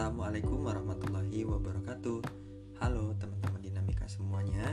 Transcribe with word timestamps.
Assalamualaikum 0.00 0.64
warahmatullahi 0.64 1.44
wabarakatuh. 1.44 2.24
Halo 2.80 3.12
teman-teman 3.20 3.60
dinamika 3.60 4.08
semuanya. 4.08 4.72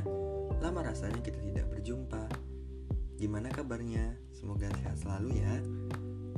Lama 0.64 0.80
rasanya 0.80 1.20
kita 1.20 1.44
tidak 1.44 1.68
berjumpa. 1.68 2.32
Gimana 3.20 3.52
kabarnya? 3.52 4.16
Semoga 4.32 4.72
sehat 4.80 4.96
selalu 5.04 5.44
ya. 5.44 5.60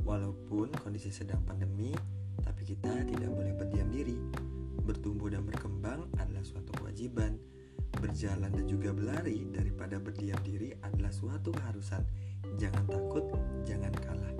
Walaupun 0.02 0.74
kondisi 0.82 1.14
sedang 1.14 1.38
pandemi 1.46 1.94
Tapi 2.42 2.66
kita 2.66 3.06
tidak 3.06 3.30
boleh 3.30 3.54
berdiam 3.54 3.86
diri. 3.94 4.18
Bertumbuh 4.82 5.30
dan 5.30 5.46
berkembang 5.46 6.10
adalah 6.18 6.42
suatu 6.42 6.74
kewajiban. 6.82 7.38
Berjalan 7.94 8.50
dan 8.50 8.66
juga 8.66 8.90
berlari 8.90 9.46
daripada 9.54 10.02
berdiam 10.02 10.42
diri 10.42 10.74
adalah 10.82 11.14
suatu 11.14 11.54
keharusan. 11.54 12.02
Jangan 12.58 12.90
takut, 12.90 13.22
jangan 13.62 13.94
kalah 14.02 14.39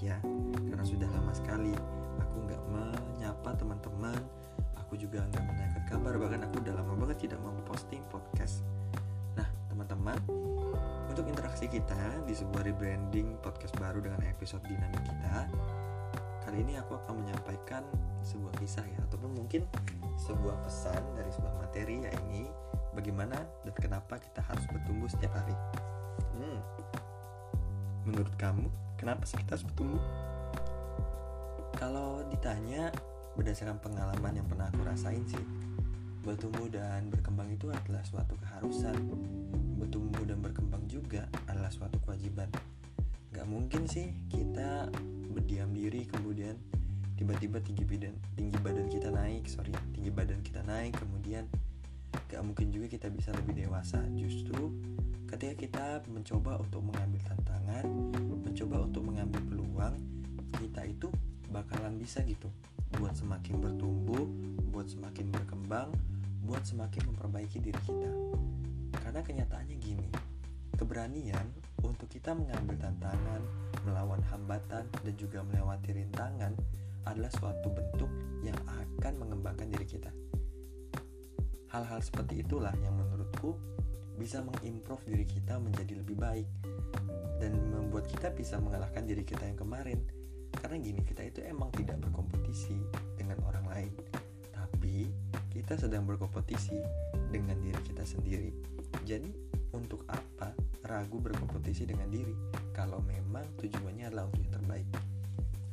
ya, 0.00 0.16
karena 0.72 0.84
sudah 0.84 1.08
lama 1.12 1.32
sekali 1.36 1.76
aku 2.20 2.36
nggak 2.48 2.62
menyapa 2.72 3.50
teman-teman, 3.56 4.20
aku 4.80 4.96
juga 4.96 5.24
nggak 5.28 5.44
menanyakan 5.44 5.84
kabar, 5.88 6.14
bahkan 6.16 6.40
aku 6.48 6.56
udah 6.64 6.74
lama 6.80 6.92
banget 7.06 7.28
tidak 7.28 7.38
mau 7.44 7.52
posting 7.68 8.00
podcast. 8.08 8.64
Nah, 9.36 9.46
teman-teman, 9.68 10.16
untuk 11.10 11.24
interaksi 11.28 11.68
kita 11.68 12.24
di 12.24 12.32
sebuah 12.32 12.64
rebranding 12.64 13.36
podcast 13.44 13.76
baru 13.76 14.00
dengan 14.00 14.24
episode 14.24 14.64
dinamik 14.64 15.04
kita, 15.04 15.46
kali 16.48 16.64
ini 16.64 16.80
aku 16.80 16.96
akan 16.96 17.20
menyampaikan 17.20 17.84
sebuah 18.24 18.56
kisah 18.58 18.84
ya, 18.84 18.98
ataupun 19.10 19.36
mungkin 19.36 19.68
sebuah 20.16 20.56
pesan 20.64 21.00
dari 21.16 21.30
sebuah 21.32 21.54
materi 21.60 22.04
ya 22.04 22.10
ini 22.28 22.48
bagaimana 22.92 23.36
dan 23.62 23.74
kenapa 23.78 24.18
kita 24.18 24.40
harus 24.44 24.64
bertumbuh 24.68 25.08
setiap 25.08 25.32
hari. 25.36 25.56
Hmm. 26.40 26.60
Menurut 28.08 28.32
kamu, 28.40 28.66
kenapa 29.00 29.24
sih 29.24 29.40
kita 29.40 29.56
harus 29.56 29.64
bertumbuh? 29.72 30.02
Kalau 31.80 32.20
ditanya 32.28 32.92
berdasarkan 33.32 33.80
pengalaman 33.80 34.36
yang 34.36 34.44
pernah 34.44 34.68
aku 34.68 34.84
rasain 34.84 35.24
sih, 35.24 35.40
bertumbuh 36.20 36.68
dan 36.68 37.08
berkembang 37.08 37.48
itu 37.48 37.72
adalah 37.72 38.04
suatu 38.04 38.36
keharusan. 38.36 38.92
Bertumbuh 39.80 40.28
dan 40.28 40.44
berkembang 40.44 40.84
juga 40.84 41.24
adalah 41.48 41.72
suatu 41.72 41.96
kewajiban. 42.04 42.52
Gak 43.32 43.48
mungkin 43.48 43.88
sih 43.88 44.12
kita 44.28 44.92
berdiam 45.32 45.72
diri 45.72 46.04
kemudian 46.04 46.60
tiba-tiba 47.16 47.60
tinggi 47.64 47.84
badan 47.84 48.16
tinggi 48.32 48.58
badan 48.64 48.88
kita 48.88 49.12
naik 49.12 49.44
sorry 49.44 49.76
tinggi 49.92 50.08
badan 50.08 50.40
kita 50.40 50.64
naik 50.64 50.96
kemudian 50.96 51.44
gak 52.32 52.40
mungkin 52.40 52.72
juga 52.72 52.88
kita 52.88 53.12
bisa 53.12 53.28
lebih 53.36 53.60
dewasa 53.60 54.00
justru 54.16 54.72
ketika 55.28 55.54
kita 55.54 55.86
mencoba 56.10 56.58
untuk 56.58 56.82
mengambil 56.82 57.20
tantangan 57.28 57.49
mencoba 58.40 58.76
untuk 58.84 59.02
mengambil 59.06 59.40
peluang 59.46 59.94
kita 60.58 60.82
itu 60.86 61.08
bakalan 61.50 61.96
bisa 61.96 62.20
gitu. 62.26 62.50
Buat 62.98 63.14
semakin 63.14 63.62
bertumbuh 63.62 64.26
buat 64.70 64.86
semakin 64.86 65.30
berkembang 65.34 65.90
buat 66.46 66.62
semakin 66.66 67.14
memperbaiki 67.14 67.58
diri 67.62 67.80
kita. 67.86 68.10
Karena 69.02 69.20
kenyataannya 69.22 69.76
gini 69.78 70.08
keberanian 70.80 71.44
untuk 71.84 72.08
kita 72.08 72.32
mengambil 72.32 72.80
tantangan 72.80 73.44
melawan 73.84 74.24
hambatan 74.32 74.88
dan 74.88 75.14
juga 75.20 75.44
melewati 75.44 75.92
rintangan 75.92 76.56
adalah 77.04 77.28
suatu 77.36 77.68
bentuk 77.68 78.08
yang 78.40 78.56
akan 78.64 79.12
mengembangkan 79.20 79.68
diri 79.68 79.84
kita. 79.84 80.08
Hal-hal 81.70 82.00
seperti 82.00 82.40
itulah 82.42 82.72
yang 82.80 82.96
menurutku 82.96 83.54
bisa 84.16 84.40
mengimprove 84.40 85.04
diri 85.04 85.24
kita 85.28 85.60
menjadi 85.60 86.00
lebih 86.00 86.16
baik 86.16 86.48
dan 87.40 87.56
membuat 87.72 88.06
kita 88.06 88.28
bisa 88.36 88.60
mengalahkan 88.60 89.08
diri 89.08 89.24
kita 89.24 89.48
yang 89.48 89.56
kemarin. 89.56 89.98
Karena 90.52 90.76
gini, 90.76 91.00
kita 91.00 91.24
itu 91.24 91.40
emang 91.40 91.72
tidak 91.72 91.96
berkompetisi 92.04 92.76
dengan 93.16 93.40
orang 93.48 93.64
lain, 93.72 93.92
tapi 94.52 95.08
kita 95.48 95.80
sedang 95.80 96.04
berkompetisi 96.04 96.76
dengan 97.32 97.56
diri 97.58 97.80
kita 97.80 98.04
sendiri. 98.04 98.52
Jadi, 99.08 99.32
untuk 99.72 100.04
apa 100.12 100.52
ragu 100.84 101.22
berkompetisi 101.22 101.88
dengan 101.88 102.10
diri 102.12 102.34
kalau 102.76 103.00
memang 103.00 103.46
tujuannya 103.56 104.10
adalah 104.10 104.28
untuk 104.28 104.44
yang 104.44 104.54
terbaik? 104.60 104.88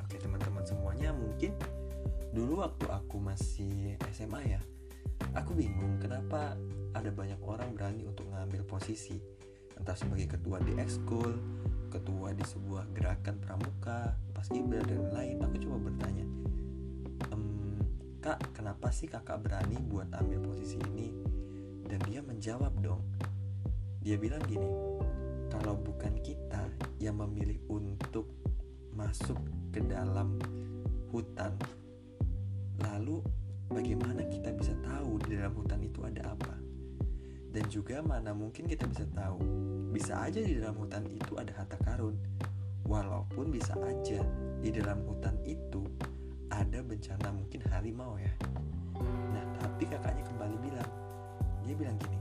Oke, 0.07 0.15
teman-teman 0.23 0.63
semuanya, 0.63 1.11
mungkin 1.11 1.51
dulu 2.31 2.63
waktu 2.63 2.85
aku 2.87 3.19
masih 3.19 3.97
SMA 4.13 4.55
ya, 4.55 4.61
Aku 5.37 5.53
bingung 5.53 5.97
kenapa 6.01 6.57
ada 6.93 7.09
banyak 7.13 7.37
orang 7.45 7.73
berani 7.73 8.05
untuk 8.09 8.25
mengambil 8.29 8.65
posisi 8.65 9.21
entah 9.77 9.97
sebagai 9.97 10.37
ketua 10.37 10.57
di 10.65 10.73
ekskul, 10.75 11.37
ketua 11.89 12.35
di 12.35 12.43
sebuah 12.43 12.91
gerakan 12.91 13.37
pramuka, 13.39 14.13
pas 14.35 14.47
ibra 14.51 14.81
dan 14.83 15.09
lain. 15.13 15.39
Aku 15.41 15.55
coba 15.63 15.77
bertanya, 15.89 16.25
ehm, 17.31 17.79
kak 18.19 18.41
kenapa 18.53 18.91
sih 18.91 19.07
kakak 19.07 19.41
berani 19.41 19.77
buat 19.87 20.09
ambil 20.17 20.51
posisi 20.51 20.77
ini? 20.93 21.13
Dan 21.87 22.03
dia 22.09 22.19
menjawab 22.19 22.73
dong. 22.83 23.01
Dia 24.03 24.19
bilang 24.19 24.43
gini, 24.45 24.67
kalau 25.47 25.79
bukan 25.79 26.19
kita 26.19 26.67
yang 26.99 27.17
memilih 27.23 27.57
untuk 27.71 28.27
masuk 28.91 29.39
ke 29.71 29.79
dalam 29.87 30.35
hutan, 31.11 31.55
lalu 32.83 33.23
bagaimana 33.71 34.27
kita 34.27 34.51
bisa 34.55 34.75
tahu 34.83 35.19
di 35.23 35.39
dalam 35.39 35.55
hutan 35.55 35.79
itu 35.79 36.03
ada 36.03 36.35
apa? 36.35 36.66
Dan 37.51 37.63
juga 37.71 38.03
mana 38.03 38.35
mungkin 38.35 38.67
kita 38.67 38.85
bisa 38.87 39.07
tahu, 39.15 39.39
bisa 39.95 40.19
aja 40.19 40.39
di 40.43 40.59
dalam 40.59 40.75
hutan 40.77 41.07
itu 41.09 41.33
ada 41.39 41.51
harta 41.55 41.77
karun. 41.81 42.15
Walaupun 42.87 43.51
bisa 43.51 43.75
aja 43.83 44.23
di 44.63 44.69
dalam 44.71 45.03
hutan 45.03 45.35
itu 45.43 45.83
ada 46.47 46.79
bencana 46.79 47.29
mungkin 47.35 47.59
harimau 47.67 48.15
ya. 48.15 48.31
Nah, 49.31 49.45
tapi 49.59 49.83
kakaknya 49.85 50.23
kembali 50.23 50.55
bilang, 50.63 50.91
dia 51.67 51.75
bilang 51.75 51.97
gini, 51.99 52.19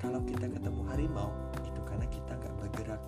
kalau 0.00 0.20
kita 0.24 0.48
ketemu 0.48 0.80
harimau, 0.88 1.30
itu 1.60 1.80
karena 1.84 2.06
kita 2.08 2.32
nggak 2.40 2.54
bergerak. 2.56 3.02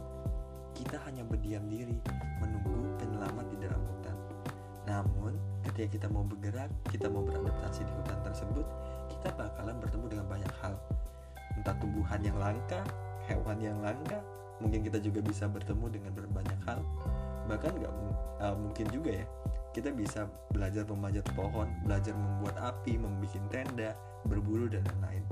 Kita 0.77 0.97
hanya 1.09 1.25
berdiam 1.25 1.65
diri, 1.69 1.97
menunggu 2.41 2.97
penyelamat 3.01 3.47
di 3.49 3.57
dalam 3.65 3.81
hutan. 3.81 4.17
Namun, 4.85 5.33
ketika 5.65 5.89
kita 5.97 6.07
mau 6.13 6.25
bergerak, 6.27 6.69
kita 6.93 7.09
mau 7.09 7.25
beradaptasi 7.25 7.89
di 7.89 7.93
hutan 7.97 8.19
tersebut, 8.21 8.67
kita 9.09 9.29
bakalan 9.37 9.77
bertemu 9.81 10.07
dengan 10.13 10.27
banyak 10.29 10.53
hal. 10.61 10.75
Entah 11.63 11.79
tumbuhan 11.79 12.19
yang 12.27 12.35
langka, 12.43 12.83
hewan 13.31 13.59
yang 13.63 13.79
langka, 13.79 14.19
mungkin 14.59 14.83
kita 14.83 14.99
juga 14.99 15.23
bisa 15.23 15.47
bertemu 15.47 15.87
dengan 15.95 16.11
berbanyak 16.11 16.59
hal. 16.67 16.83
Bahkan 17.47 17.71
nggak 17.79 17.93
uh, 18.43 18.57
mungkin 18.59 18.87
juga 18.91 19.23
ya, 19.23 19.27
kita 19.71 19.95
bisa 19.95 20.27
belajar 20.51 20.83
memanjat 20.91 21.23
pohon, 21.39 21.71
belajar 21.87 22.19
membuat 22.19 22.59
api, 22.59 22.99
membuat 22.99 23.47
tenda, 23.55 23.95
berburu 24.27 24.67
dan 24.67 24.83
lain-lain. 24.91 25.23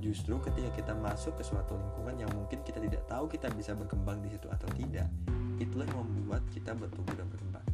Justru 0.00 0.40
ketika 0.40 0.72
kita 0.80 0.92
masuk 0.96 1.36
ke 1.36 1.44
suatu 1.44 1.76
lingkungan 1.76 2.24
yang 2.24 2.30
mungkin 2.32 2.64
kita 2.64 2.80
tidak 2.80 3.04
tahu 3.04 3.28
kita 3.28 3.52
bisa 3.52 3.76
berkembang 3.76 4.24
di 4.24 4.32
situ 4.32 4.48
atau 4.48 4.68
tidak, 4.72 5.08
itulah 5.60 5.84
yang 5.84 6.08
membuat 6.08 6.40
kita 6.56 6.72
bertumbuh 6.72 7.12
dan 7.12 7.28
berkembang 7.28 7.66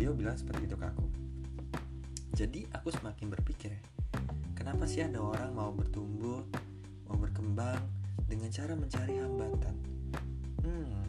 beliau 0.00 0.16
bilang 0.16 0.32
seperti 0.32 0.64
itu 0.64 0.76
ke 0.80 0.86
aku 0.88 1.06
jadi 2.32 2.60
aku 2.72 2.88
semakin 2.88 3.26
berpikir 3.36 3.76
kenapa 4.60 4.84
sih 4.84 5.00
ada 5.00 5.24
orang 5.24 5.56
mau 5.56 5.72
bertumbuh 5.72 6.44
mau 7.08 7.16
berkembang 7.16 7.80
dengan 8.28 8.52
cara 8.52 8.76
mencari 8.76 9.16
hambatan? 9.16 9.74
Hmm 10.60 11.00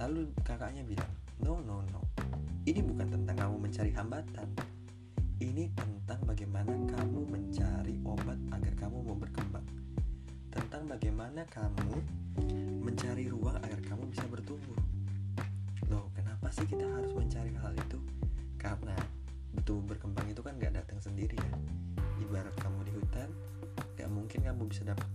lalu 0.00 0.32
kakaknya 0.40 0.80
bilang 0.88 1.12
no 1.44 1.60
no 1.60 1.84
no. 1.92 2.00
Ini 2.64 2.80
bukan 2.80 3.12
tentang 3.12 3.36
kamu 3.36 3.56
mencari 3.68 3.92
hambatan. 3.92 4.48
Ini 5.36 5.68
tentang 5.76 6.24
bagaimana 6.24 6.72
kamu 6.72 7.20
mencari 7.28 8.00
obat 8.08 8.40
agar 8.56 8.72
kamu 8.80 9.04
mau 9.04 9.16
berkembang. 9.20 9.66
Tentang 10.48 10.88
bagaimana 10.88 11.44
kamu 11.52 11.92
mencari 12.80 13.28
ruang 13.28 13.60
agar 13.60 13.80
kamu 13.84 14.08
bisa 14.08 14.24
bertumbuh. 14.32 14.80
Loh 15.92 16.08
kenapa 16.16 16.48
sih 16.48 16.64
kita 16.64 16.88
harus 16.88 17.12
mencari 17.12 17.52
hal 17.60 17.76
itu? 17.76 18.00
Karena 18.56 18.96
betul 19.52 19.84
berkembang 19.84 20.26
itu 20.32 20.40
kan 20.40 20.56
gak 20.56 20.74
datang 20.74 20.98
sendiri 20.98 21.36
ya 21.36 21.52
ibarat 22.22 22.54
kamu 22.60 22.78
di 22.86 22.92
hutan 22.94 23.28
gak 23.98 24.10
mungkin 24.10 24.40
kamu 24.44 24.62
bisa 24.70 24.86
dapat 24.86 25.06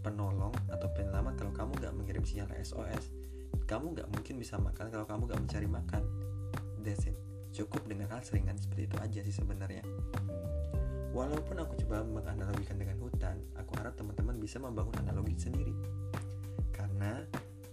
penolong 0.00 0.54
atau 0.72 0.88
penyelamat 0.96 1.34
kalau 1.38 1.52
kamu 1.52 1.72
gak 1.78 1.92
mengirim 1.94 2.24
sinyal 2.24 2.50
SOS 2.64 3.20
kamu 3.70 3.94
gak 3.94 4.10
mungkin 4.10 4.34
bisa 4.34 4.58
makan 4.58 4.90
kalau 4.90 5.06
kamu 5.06 5.30
gak 5.30 5.40
mencari 5.46 5.68
makan. 5.70 6.02
That's 6.82 7.06
it. 7.06 7.14
Cukup 7.54 7.86
dengan 7.86 8.10
hal 8.10 8.18
seringan 8.26 8.58
seperti 8.58 8.90
itu 8.90 8.96
aja 8.98 9.20
sih 9.22 9.34
sebenarnya. 9.34 9.86
Walaupun 11.14 11.54
aku 11.54 11.78
coba 11.86 12.02
menganalogikan 12.02 12.78
dengan 12.78 12.98
hutan, 12.98 13.38
aku 13.54 13.78
harap 13.78 13.94
teman-teman 13.94 14.42
bisa 14.42 14.58
membangun 14.58 14.94
analogi 15.06 15.38
sendiri. 15.38 15.70
Karena 16.74 17.22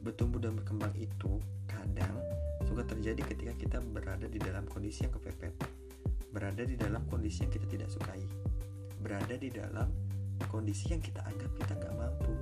bertumbuh 0.01 0.37
dan 0.37 0.53
berkembang 0.53 0.93
itu 0.97 1.41
kadang 1.65 2.13
suka 2.69 2.85
terjadi 2.85 3.21
ketika 3.33 3.53
kita 3.57 3.77
berada 3.81 4.29
di 4.29 4.37
dalam 4.37 4.69
kondisi 4.69 5.05
yang 5.05 5.13
kepepet, 5.17 5.53
berada 6.29 6.61
di 6.61 6.77
dalam 6.77 7.01
kondisi 7.09 7.41
yang 7.41 7.53
kita 7.53 7.65
tidak 7.65 7.89
sukai, 7.89 8.21
berada 9.01 9.35
di 9.37 9.49
dalam 9.53 9.89
kondisi 10.45 10.93
yang 10.93 11.01
kita 11.01 11.21
anggap 11.25 11.51
kita 11.57 11.73
nggak 11.77 11.95
mampu. 11.97 12.33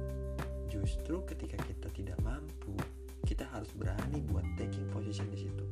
justru 0.66 1.24
ketika 1.24 1.56
kita 1.63 1.88
tidak 1.96 2.19
mampu, 2.19 2.75
kita 3.24 3.48
harus 3.56 3.72
berani 3.80 4.19
buat 4.28 4.44
taking 4.60 4.84
position 4.92 5.24
di 5.31 5.48
situ. 5.48 5.66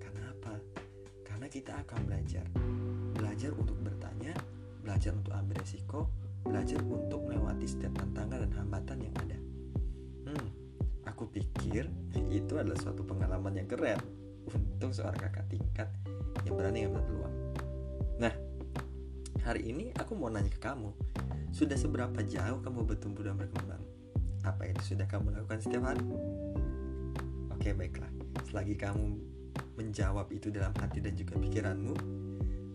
Karena 0.00 0.32
apa? 0.32 0.56
Karena 1.20 1.44
kita 1.44 1.76
akan 1.84 2.00
belajar. 2.08 2.46
Belajar 3.12 3.52
untuk 3.52 3.76
bertanya, 3.84 4.32
belajar 4.80 5.12
untuk 5.12 5.36
ambil 5.36 5.60
resiko, 5.60 6.08
belajar 6.40 6.80
untuk 6.82 7.20
melewati 7.28 7.66
setiap 7.68 7.92
tantangan 8.00 8.48
dan 8.48 8.52
hambatan 8.58 8.98
yang 9.04 9.14
ada. 9.20 9.38
Hmm, 10.32 10.46
aku 11.04 11.28
pikir 11.28 11.84
itu 12.32 12.52
adalah 12.56 12.78
suatu 12.80 13.04
pengalaman 13.04 13.60
yang 13.60 13.68
keren 13.68 14.00
untuk 14.48 14.90
seorang 14.90 15.20
kakak 15.20 15.46
tingkat 15.52 15.88
yang 16.42 16.54
berani 16.56 16.88
ngambil 16.88 17.02
peluang. 17.06 17.34
Nah, 18.18 18.32
hari 19.42 19.66
ini 19.66 19.90
aku 19.98 20.14
mau 20.14 20.30
nanya 20.30 20.48
ke 20.48 20.62
kamu, 20.62 20.94
sudah 21.50 21.74
seberapa 21.74 22.22
jauh 22.22 22.62
kamu 22.62 22.86
bertumbuh 22.86 23.26
dan 23.26 23.34
berkembang? 23.34 23.82
Apa 24.46 24.70
itu 24.70 24.94
sudah 24.94 25.06
kamu 25.10 25.34
lakukan 25.34 25.58
setiap 25.58 25.82
hari? 25.90 26.02
Oke, 27.50 27.74
baiklah. 27.74 28.10
Selagi 28.46 28.78
kamu 28.78 29.18
menjawab 29.78 30.30
itu 30.30 30.50
dalam 30.54 30.70
hati 30.78 31.02
dan 31.02 31.18
juga 31.18 31.34
pikiranmu, 31.38 31.94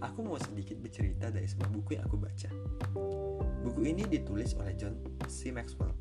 aku 0.04 0.20
mau 0.24 0.36
sedikit 0.40 0.76
bercerita 0.84 1.32
dari 1.32 1.48
sebuah 1.48 1.72
buku 1.72 1.96
yang 1.96 2.04
aku 2.04 2.20
baca. 2.20 2.52
Buku 3.64 3.82
ini 3.88 4.04
ditulis 4.08 4.56
oleh 4.60 4.76
John 4.76 4.96
C. 5.32 5.52
Maxwell. 5.52 5.96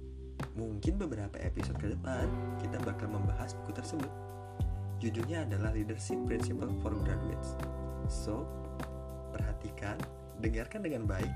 Mungkin 0.59 0.99
beberapa 0.99 1.39
episode 1.41 1.79
ke 1.79 1.95
depan 1.95 2.27
kita 2.59 2.83
bakal 2.83 3.07
membahas 3.11 3.55
buku 3.63 3.71
tersebut. 3.75 4.11
Judulnya 4.99 5.45
adalah 5.45 5.77
Leadership 5.77 6.17
Principle 6.25 6.73
for 6.81 6.97
Graduates. 7.05 7.55
So, 8.09 8.49
perhatikan, 9.35 10.01
dengarkan 10.41 10.85
dengan 10.85 11.07
baik, 11.09 11.33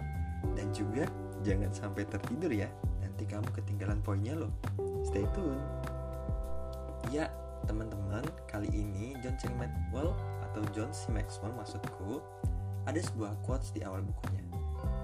dan 0.57 0.73
juga 0.75 1.07
jangan 1.47 1.71
sampai 1.73 2.05
tertidur 2.09 2.53
ya. 2.53 2.69
Nanti 3.01 3.25
kamu 3.25 3.49
ketinggalan 3.53 4.01
poinnya 4.01 4.35
loh. 4.37 4.53
Stay 5.05 5.25
tune. 5.37 5.61
Ya, 7.09 7.33
teman-teman, 7.65 8.25
kali 8.51 8.69
ini 8.73 9.17
John 9.23 9.37
C. 9.41 9.49
Maxwell 9.57 10.13
atau 10.51 10.63
John 10.75 10.91
C. 10.91 11.09
Maxwell 11.15 11.55
maksudku 11.55 12.21
ada 12.89 13.01
sebuah 13.01 13.37
quotes 13.47 13.71
di 13.71 13.87
awal 13.87 14.03
bukunya. 14.03 14.43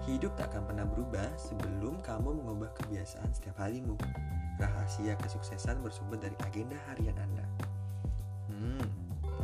Hidup 0.06 0.34
tak 0.34 0.50
akan 0.54 0.70
pernah 0.70 0.86
berubah 0.86 1.28
sebelum 1.38 2.02
kamu 2.02 2.42
mengubah 2.42 2.70
kebiasaan 2.82 3.30
setiap 3.30 3.58
harimu. 3.62 3.94
Rahasia 4.56 5.14
kesuksesan 5.20 5.84
bersumber 5.84 6.16
dari 6.16 6.34
agenda 6.42 6.74
harian 6.88 7.14
Anda. 7.20 7.44
Hmm, 8.48 8.86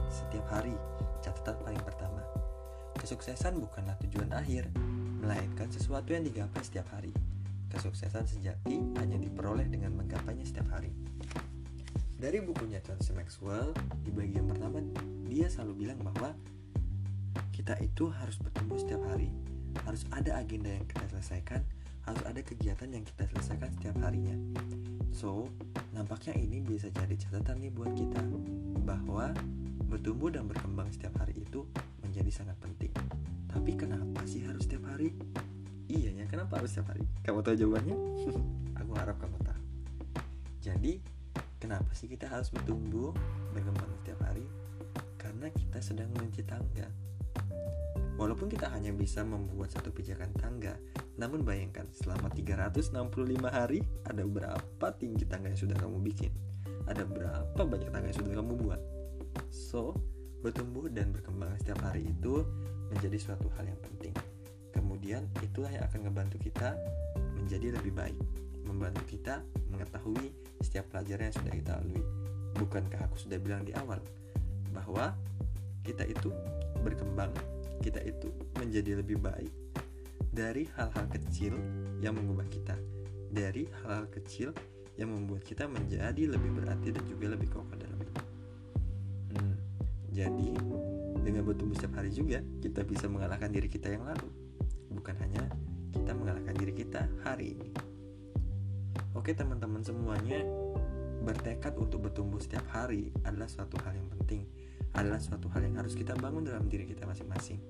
setiap 0.09 0.49
hari, 0.49 0.75
catatan 1.21 1.55
paling 1.63 1.83
pertama. 1.85 2.02
Kesuksesan 3.03 3.59
bukanlah 3.59 3.99
tujuan 4.07 4.31
akhir, 4.31 4.71
melainkan 5.19 5.67
sesuatu 5.75 6.15
yang 6.15 6.23
digapai 6.23 6.63
setiap 6.63 6.87
hari. 6.95 7.11
Kesuksesan 7.75 8.31
sejati 8.31 8.79
hanya 9.03 9.19
diperoleh 9.19 9.67
dengan 9.67 9.99
menggapainya 9.99 10.47
setiap 10.47 10.71
hari. 10.71 10.95
Dari 12.15 12.39
bukunya 12.39 12.79
John 12.79 13.03
C. 13.03 13.11
Maxwell, 13.11 13.75
di 14.07 14.15
bagian 14.15 14.47
pertama 14.47 14.79
dia 15.27 15.51
selalu 15.51 15.83
bilang 15.83 15.99
bahwa 15.99 16.31
kita 17.51 17.75
itu 17.83 18.07
harus 18.07 18.39
bertumbuh 18.39 18.79
setiap 18.79 19.03
hari, 19.11 19.35
harus 19.83 20.07
ada 20.15 20.39
agenda 20.39 20.71
yang 20.71 20.87
kita 20.87 21.03
selesaikan, 21.11 21.59
harus 22.07 22.23
ada 22.23 22.39
kegiatan 22.39 22.87
yang 22.87 23.03
kita 23.03 23.27
selesaikan 23.35 23.75
setiap 23.83 23.99
harinya. 23.99 24.39
So, 25.11 25.51
nampaknya 25.91 26.39
ini 26.39 26.63
bisa 26.63 26.87
jadi 26.95 27.19
catatan 27.19 27.67
nih 27.67 27.75
buat 27.75 27.99
kita 27.99 28.23
bahwa 28.87 29.35
bertumbuh 29.91 30.31
dan 30.31 30.47
berkembang 30.47 30.87
setiap 30.95 31.19
hari 31.19 31.43
itu 31.43 31.67
menjadi 32.01 32.45
sangat 32.45 32.57
penting. 32.61 32.92
Tapi 33.53 33.71
kenapa 33.77 34.25
sih 34.25 34.43
harus 34.49 34.65
setiap 34.65 34.89
hari? 34.89 35.13
Iya 35.93 36.17
ya, 36.17 36.25
kenapa 36.27 36.59
harus 36.59 36.73
setiap 36.73 36.97
hari? 36.97 37.05
Kamu 37.23 37.45
tahu 37.45 37.55
jawabannya? 37.55 37.97
Aku 38.81 38.93
harap 38.97 39.21
kamu 39.21 39.37
tahu. 39.45 39.63
Jadi, 40.65 41.05
Kenapa 41.63 41.95
sih 41.95 42.11
kita 42.11 42.27
harus 42.27 42.51
bertumbuh, 42.51 43.15
berkembang 43.55 43.87
setiap 44.03 44.19
hari? 44.27 44.43
Karena 45.15 45.47
kita 45.47 45.79
sedang 45.79 46.11
mencuci 46.11 46.43
tangga. 46.43 46.91
Walaupun 48.19 48.51
kita 48.51 48.67
hanya 48.75 48.91
bisa 48.91 49.23
membuat 49.23 49.71
satu 49.71 49.95
pijakan 49.95 50.35
tangga, 50.43 50.75
namun 51.23 51.47
bayangkan 51.47 51.87
selama 51.95 52.35
365 52.35 52.99
hari 53.47 53.79
ada 54.03 54.27
berapa 54.27 54.87
tinggi 54.99 55.23
tangga 55.23 55.55
yang 55.55 55.63
sudah 55.63 55.79
kamu 55.79 56.03
bikin? 56.03 56.35
Ada 56.91 57.07
berapa 57.07 57.63
banyak 57.63 57.95
tangga 57.95 58.11
yang 58.11 58.19
sudah 58.19 58.35
kamu 58.43 58.53
buat? 58.59 58.81
So, 59.55 59.95
bertumbuh 60.43 60.91
dan 60.91 61.15
berkembang 61.15 61.55
setiap 61.63 61.79
hari 61.87 62.11
itu 62.11 62.43
menjadi 62.93 63.19
suatu 63.19 63.49
hal 63.57 63.65
yang 63.67 63.81
penting. 63.81 64.15
Kemudian 64.73 65.27
itulah 65.45 65.69
yang 65.73 65.85
akan 65.89 66.13
membantu 66.13 66.37
kita 66.41 66.77
menjadi 67.37 67.77
lebih 67.77 67.93
baik, 67.93 68.21
membantu 68.69 69.03
kita 69.09 69.43
mengetahui 69.73 70.33
setiap 70.63 70.89
pelajaran 70.93 71.29
yang 71.33 71.37
sudah 71.37 71.53
kita 71.53 71.73
lalui. 71.81 72.05
Bukankah 72.57 73.01
aku 73.09 73.17
sudah 73.17 73.39
bilang 73.41 73.65
di 73.65 73.73
awal 73.75 73.99
bahwa 74.73 75.17
kita 75.83 76.07
itu 76.07 76.31
berkembang, 76.81 77.33
kita 77.83 78.01
itu 78.05 78.31
menjadi 78.61 79.01
lebih 79.03 79.19
baik 79.19 79.51
dari 80.33 80.65
hal-hal 80.79 81.07
kecil 81.13 81.59
yang 82.01 82.17
mengubah 82.17 82.47
kita, 82.49 82.77
dari 83.29 83.69
hal-hal 83.83 84.09
kecil 84.09 84.55
yang 85.01 85.13
membuat 85.13 85.45
kita 85.45 85.65
menjadi 85.69 86.37
lebih 86.37 86.63
berarti 86.63 86.93
dan 86.93 87.05
juga 87.09 87.33
lebih 87.33 87.49
kokoh 87.49 87.77
dalam 87.77 87.97
hidup. 87.97 88.25
Hmm, 89.33 89.57
jadi 90.13 90.49
dengan 91.23 91.47
bertumbuh 91.47 91.79
setiap 91.79 92.03
hari 92.03 92.11
juga 92.11 92.43
kita 92.61 92.83
bisa 92.83 93.07
mengalahkan 93.07 93.49
diri 93.49 93.71
kita 93.71 93.95
yang 93.95 94.05
lalu, 94.05 94.29
bukan 94.91 95.15
hanya 95.23 95.47
kita 95.95 96.13
mengalahkan 96.13 96.55
diri 96.59 96.75
kita 96.75 97.07
hari 97.23 97.55
ini. 97.55 97.71
Oke 99.15 99.33
teman-teman 99.33 99.81
semuanya 99.81 100.43
Bertekad 101.23 101.79
untuk 101.79 102.11
bertumbuh 102.11 102.43
setiap 102.43 102.67
hari 102.75 103.15
adalah 103.23 103.47
suatu 103.47 103.79
hal 103.87 103.95
yang 103.95 104.11
penting. 104.19 104.43
Adalah 104.91 105.23
suatu 105.23 105.47
hal 105.55 105.63
yang 105.63 105.79
harus 105.79 105.95
kita 105.95 106.19
bangun 106.19 106.43
dalam 106.43 106.67
diri 106.67 106.83
kita 106.83 107.07
masing-masing. 107.07 107.63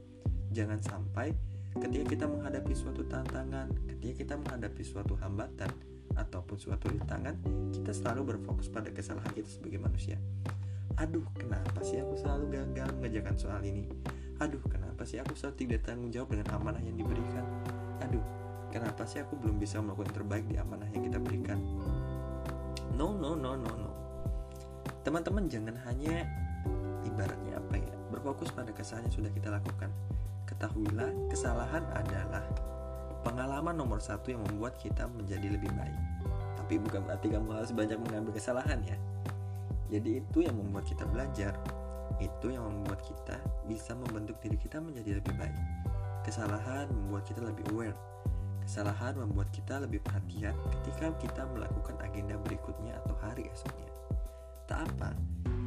Jangan 0.57 0.81
sampai 0.81 1.37
ketika 1.85 2.05
kita 2.17 2.25
menghadapi 2.29 2.77
suatu 2.77 3.09
tantangan 3.09 3.73
Ketika 3.89 4.13
kita 4.21 4.35
menghadapi 4.37 4.85
suatu 4.85 5.17
hambatan 5.17 5.73
Ataupun 6.13 6.61
suatu 6.61 6.93
rintangan 6.93 7.41
Kita 7.73 7.97
selalu 7.97 8.37
berfokus 8.37 8.69
pada 8.69 8.93
kesalahan 8.93 9.33
kita 9.33 9.49
sebagai 9.49 9.81
manusia 9.81 10.21
Aduh 11.01 11.25
kenapa 11.39 11.81
sih 11.81 12.01
aku 12.01 12.19
selalu 12.19 12.59
gagal 12.59 12.89
mengerjakan 12.99 13.35
soal 13.39 13.63
ini 13.65 13.89
Aduh 14.43 14.61
kenapa 14.67 15.07
sih 15.07 15.23
aku 15.23 15.33
selalu 15.39 15.57
tidak 15.65 15.81
tanggung 15.87 16.11
jawab 16.13 16.35
dengan 16.35 16.49
amanah 16.57 16.83
yang 16.83 16.97
diberikan 16.99 17.45
Aduh 18.03 18.43
Kenapa 18.73 19.05
sih 19.05 19.21
aku 19.21 19.37
belum 19.37 19.61
bisa 19.61 19.85
melakukan 19.85 20.17
terbaik 20.17 20.49
di 20.49 20.57
amanah 20.57 20.89
yang 20.97 21.05
kita 21.05 21.21
berikan? 21.21 21.61
No, 22.97 23.13
no, 23.13 23.37
no, 23.37 23.53
no, 23.53 23.69
no. 23.69 23.93
Teman-teman 25.05 25.45
jangan 25.53 25.77
hanya 25.85 26.25
ibaratnya 27.05 27.61
apa 27.61 27.77
ya, 27.77 27.93
berfokus 28.09 28.49
pada 28.49 28.73
kesalahan 28.73 29.13
yang 29.13 29.17
sudah 29.21 29.31
kita 29.37 29.53
lakukan. 29.53 29.93
Ketahuilah, 30.49 31.13
kesalahan 31.29 31.85
adalah 31.93 32.49
pengalaman 33.21 33.77
nomor 33.77 34.01
satu 34.01 34.33
yang 34.33 34.41
membuat 34.49 34.81
kita 34.81 35.05
menjadi 35.05 35.53
lebih 35.53 35.69
baik. 35.77 36.01
Tapi 36.57 36.81
bukan 36.81 37.05
berarti 37.05 37.29
kamu 37.29 37.53
harus 37.53 37.77
banyak 37.77 38.01
mengambil 38.01 38.33
kesalahan 38.33 38.81
ya. 38.89 38.97
Jadi 39.93 40.25
itu 40.25 40.39
yang 40.41 40.57
membuat 40.57 40.89
kita 40.89 41.05
belajar. 41.05 41.53
Itu 42.17 42.49
yang 42.49 42.65
membuat 42.65 43.05
kita 43.05 43.37
bisa 43.69 43.93
membentuk 43.93 44.41
diri 44.41 44.57
kita 44.57 44.81
menjadi 44.81 45.21
lebih 45.21 45.37
baik. 45.37 45.57
Kesalahan 46.25 46.89
membuat 46.89 47.29
kita 47.29 47.45
lebih 47.45 47.67
aware 47.77 47.99
Kesalahan 48.63 49.19
membuat 49.19 49.51
kita 49.51 49.83
lebih 49.83 49.99
perhatian 50.07 50.55
ketika 50.79 51.11
kita 51.19 51.43
melakukan 51.51 51.99
agenda 51.99 52.39
berikutnya 52.47 52.95
atau 53.03 53.15
hari 53.19 53.51
esoknya. 53.51 53.91
Tak 54.71 54.87
apa, 54.87 55.11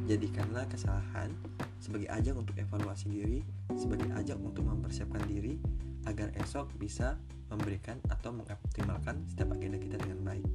jadikanlah 0.08 0.64
kesalahan 0.66 1.30
sebagai 1.78 2.08
ajang 2.08 2.40
untuk 2.40 2.56
evaluasi 2.56 3.12
diri, 3.12 3.40
sebagai 3.76 4.08
ajang 4.16 4.40
untuk 4.40 4.64
mempersiapkan 4.64 5.22
diri 5.28 5.60
agar 6.08 6.32
esok 6.40 6.72
bisa 6.80 7.20
memberikan 7.52 8.00
atau 8.08 8.32
mengoptimalkan 8.32 9.22
setiap 9.28 9.54
agenda 9.54 9.78
kita 9.78 9.96
dengan 10.00 10.20
baik. 10.24 10.48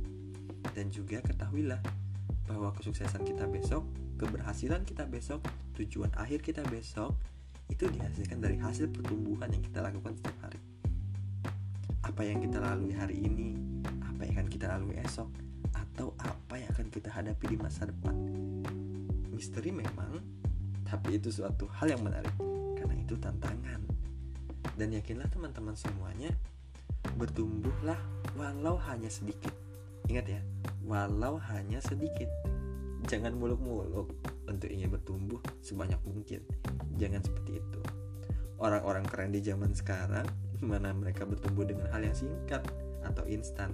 Dan 0.73 0.89
juga 0.89 1.21
ketahuilah 1.21 1.79
bahwa 2.45 2.73
kesuksesan 2.77 3.25
kita 3.25 3.45
besok, 3.49 3.85
keberhasilan 4.17 4.85
kita 4.85 5.05
besok, 5.09 5.41
tujuan 5.77 6.11
akhir 6.17 6.41
kita 6.45 6.61
besok 6.67 7.13
itu 7.69 7.87
dihasilkan 7.87 8.43
dari 8.43 8.59
hasil 8.59 8.91
pertumbuhan 8.91 9.47
yang 9.49 9.63
kita 9.63 9.79
lakukan 9.79 10.13
setiap 10.19 10.37
hari 10.43 10.59
apa 12.01 12.25
yang 12.25 12.41
kita 12.41 12.57
lalui 12.57 12.91
hari 12.97 13.23
ini, 13.23 13.55
apa 14.03 14.25
yang 14.25 14.41
akan 14.41 14.49
kita 14.49 14.65
lalui 14.73 14.97
esok, 14.99 15.29
atau 15.71 16.11
apa 16.19 16.57
yang 16.57 16.69
akan 16.73 16.87
kita 16.89 17.09
hadapi 17.13 17.55
di 17.55 17.57
masa 17.57 17.87
depan. 17.87 18.13
Misteri 19.31 19.69
memang, 19.69 20.19
tapi 20.83 21.21
itu 21.21 21.29
suatu 21.29 21.69
hal 21.79 21.93
yang 21.93 22.01
menarik 22.01 22.33
karena 22.75 22.95
itu 22.97 23.15
tantangan. 23.15 23.85
Dan 24.75 24.97
yakinlah 24.97 25.29
teman-teman 25.29 25.77
semuanya, 25.77 26.33
bertumbuhlah 27.15 27.97
walau 28.33 28.81
hanya 28.89 29.07
sedikit. 29.07 29.53
Ingat 30.11 30.27
ya, 30.27 30.41
walau 30.83 31.39
hanya 31.55 31.79
sedikit. 31.79 32.27
Jangan 33.07 33.31
muluk-muluk 33.31 34.11
untuk 34.43 34.67
ingin 34.67 34.91
bertumbuh 34.91 35.39
sebanyak 35.63 36.03
mungkin. 36.03 36.43
Jangan 36.99 37.23
seperti 37.23 37.63
itu. 37.63 37.79
Orang-orang 38.59 39.07
keren 39.07 39.31
di 39.31 39.39
zaman 39.39 39.71
sekarang 39.71 40.27
mana 40.61 40.93
mereka 40.93 41.25
bertumbuh 41.25 41.65
dengan 41.65 41.89
hal 41.89 42.05
yang 42.05 42.13
singkat 42.13 42.61
atau 43.01 43.25
instan 43.25 43.73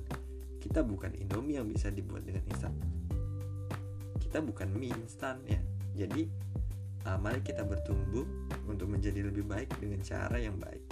kita 0.63 0.81
bukan 0.81 1.11
Indomie 1.19 1.59
yang 1.59 1.67
bisa 1.67 1.91
dibuat 1.91 2.23
dengan 2.23 2.43
instan 2.47 2.71
kita 4.23 4.39
bukan 4.39 4.71
mie 4.71 4.95
instan 4.95 5.39
ya 5.43 5.59
jadi 5.95 6.27
uh, 7.07 7.19
mari 7.19 7.43
kita 7.43 7.67
bertumbuh 7.67 8.23
untuk 8.67 8.87
menjadi 8.87 9.27
lebih 9.27 9.43
baik 9.43 9.71
dengan 9.79 9.99
cara 10.03 10.39
yang 10.39 10.55
baik 10.55 10.83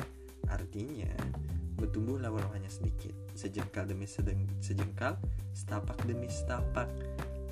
artinya 0.52 1.12
bertumbuhlah 1.86 2.34
walau 2.34 2.50
hanya 2.58 2.68
sedikit. 2.68 3.14
Sejengkal 3.38 3.86
demi 3.86 4.10
sedeng, 4.10 4.50
sejengkal 4.58 5.22
setapak 5.54 6.02
demi 6.10 6.26
setapak. 6.26 6.90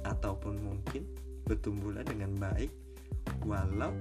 Ataupun 0.04 0.60
mungkin 0.60 1.06
bertumbuhlah 1.46 2.02
dengan 2.02 2.34
baik 2.42 2.74
walau 3.46 3.94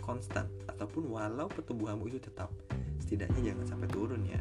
konstan. 0.00 0.48
Ataupun 0.66 1.12
walau 1.12 1.46
pertumbuhanmu 1.52 2.08
itu 2.08 2.18
tetap. 2.18 2.48
Setidaknya 3.04 3.52
jangan 3.52 3.76
sampai 3.76 3.88
turun 3.92 4.24
ya. 4.24 4.40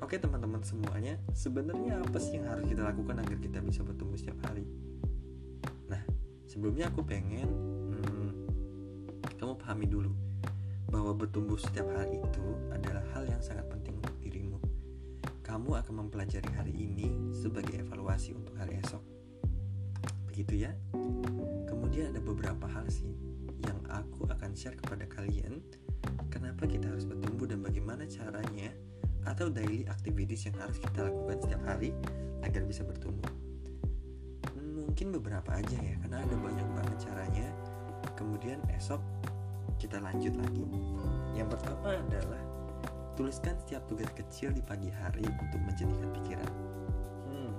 Oke 0.00 0.16
teman-teman 0.16 0.64
semuanya, 0.64 1.20
sebenarnya 1.36 2.00
apa 2.00 2.16
sih 2.16 2.40
yang 2.40 2.48
harus 2.48 2.64
kita 2.64 2.80
lakukan 2.80 3.20
agar 3.20 3.36
kita 3.36 3.60
bisa 3.60 3.84
bertumbuh 3.84 4.16
setiap 4.16 4.40
hari? 4.48 4.64
Nah, 5.92 6.00
sebelumnya 6.48 6.88
aku 6.88 7.04
pengen 7.04 7.44
hmm, 7.92 8.30
kamu 9.36 9.60
pahami 9.60 9.84
dulu 9.84 10.29
bahwa 10.90 11.14
bertumbuh 11.14 11.56
setiap 11.56 11.86
hari 11.94 12.18
itu 12.18 12.46
adalah 12.74 13.06
hal 13.14 13.24
yang 13.30 13.38
sangat 13.38 13.64
penting 13.70 13.94
untuk 14.02 14.16
dirimu. 14.18 14.58
Kamu 15.46 15.78
akan 15.78 16.06
mempelajari 16.06 16.50
hari 16.50 16.74
ini 16.74 17.08
sebagai 17.30 17.78
evaluasi 17.80 18.34
untuk 18.34 18.58
hari 18.58 18.82
esok. 18.82 19.02
Begitu 20.26 20.66
ya. 20.66 20.74
Kemudian 21.70 22.10
ada 22.10 22.20
beberapa 22.20 22.66
hal 22.66 22.90
sih 22.90 23.14
yang 23.62 23.78
aku 23.86 24.26
akan 24.26 24.50
share 24.52 24.74
kepada 24.74 25.06
kalian 25.06 25.62
kenapa 26.32 26.66
kita 26.66 26.90
harus 26.90 27.06
bertumbuh 27.06 27.46
dan 27.46 27.60
bagaimana 27.60 28.08
caranya 28.08 28.72
atau 29.28 29.52
daily 29.52 29.84
activities 29.86 30.48
yang 30.48 30.56
harus 30.56 30.80
kita 30.80 31.06
lakukan 31.06 31.38
setiap 31.44 31.62
hari 31.66 31.92
agar 32.40 32.64
bisa 32.64 32.82
bertumbuh. 32.82 33.30
Mungkin 34.56 35.12
beberapa 35.12 35.60
aja 35.60 35.76
ya, 35.76 35.94
karena 36.02 36.24
ada 36.24 36.34
banyak 36.40 36.68
banget 36.72 36.96
caranya. 37.04 37.48
Kemudian 38.16 38.60
esok 38.72 39.00
kita 39.80 39.96
lanjut 40.04 40.36
lagi. 40.36 40.64
Yang 41.32 41.56
pertama 41.56 41.96
adalah 41.96 42.42
tuliskan 43.16 43.56
setiap 43.64 43.82
tugas 43.88 44.12
kecil 44.12 44.52
di 44.52 44.60
pagi 44.60 44.92
hari 44.92 45.24
untuk 45.24 45.60
menjadikan 45.64 46.08
pikiran. 46.20 46.52
Hmm, 47.32 47.52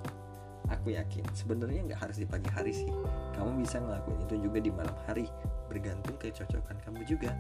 aku 0.70 0.94
yakin 0.94 1.26
sebenarnya 1.34 1.90
nggak 1.90 2.00
harus 2.06 2.22
di 2.22 2.30
pagi 2.30 2.48
hari 2.54 2.70
sih. 2.70 2.94
Kamu 3.34 3.58
bisa 3.58 3.82
ngelakuin 3.82 4.22
itu 4.30 4.36
juga 4.46 4.62
di 4.62 4.70
malam 4.70 4.94
hari, 5.10 5.26
bergantung 5.72 6.20
kecocokan 6.20 6.78
kamu 6.84 7.08
juga 7.08 7.32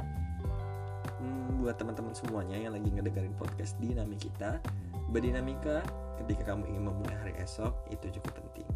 hmm, 1.19 1.59
buat 1.59 1.75
teman-teman 1.75 2.15
semuanya 2.15 2.55
yang 2.55 2.71
lagi 2.71 2.87
ngedengerin 2.87 3.35
podcast 3.35 3.75
dinamika 3.83 4.23
kita 4.23 4.51
berdinamika 5.11 5.83
ketika 6.23 6.55
kamu 6.55 6.63
ingin 6.71 6.83
memulai 6.87 7.17
hari 7.19 7.33
esok 7.43 7.75
itu 7.91 8.07
cukup 8.19 8.39
penting 8.39 8.67